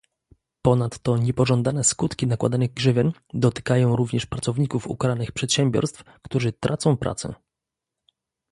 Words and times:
Ponadto 0.61 1.17
niepożądane 1.17 1.83
skutki 1.83 2.27
nakładanych 2.27 2.73
grzywien 2.73 3.11
dotykają 3.33 3.95
również 3.95 4.25
pracowników 4.25 4.87
ukaranych 4.87 5.31
przedsiębiorstw, 5.31 6.03
którzy 6.23 6.51
tracą 6.53 6.97
pracę 6.97 7.33